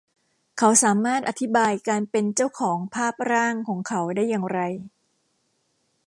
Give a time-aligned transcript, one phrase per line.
[0.57, 4.59] เขาสามารถอธิบายการเป็นเจ้าของภาพร่างของเขาได้อย่างไร